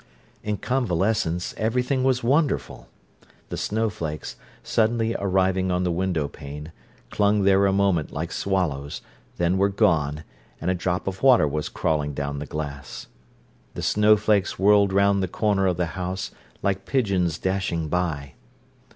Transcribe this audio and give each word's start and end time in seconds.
In 0.41 0.57
convalescence 0.57 1.53
everything 1.57 2.03
was 2.03 2.23
wonderful. 2.23 2.89
The 3.49 3.55
snowflakes, 3.55 4.35
suddenly 4.63 5.15
arriving 5.19 5.69
on 5.71 5.83
the 5.83 5.91
window 5.91 6.27
pane, 6.27 6.71
clung 7.11 7.43
there 7.43 7.67
a 7.67 7.71
moment 7.71 8.11
like 8.11 8.31
swallows, 8.31 9.03
then 9.37 9.59
were 9.59 9.69
gone, 9.69 10.23
and 10.59 10.71
a 10.71 10.73
drop 10.73 11.05
of 11.05 11.21
water 11.21 11.47
was 11.47 11.69
crawling 11.69 12.15
down 12.15 12.39
the 12.39 12.47
glass. 12.47 13.09
The 13.75 13.83
snowflakes 13.83 14.57
whirled 14.57 14.91
round 14.91 15.21
the 15.21 15.27
corner 15.27 15.67
of 15.67 15.77
the 15.77 15.85
house, 15.93 16.31
like 16.63 16.87
pigeons 16.87 17.37
dashing 17.37 17.87
by. 17.87 18.33